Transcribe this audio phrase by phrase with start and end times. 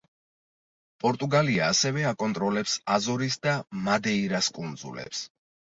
[1.03, 3.55] პორტუგალია ასევე აკონტროლებს აზორის და
[3.87, 5.25] მადეირას კუნძულებს.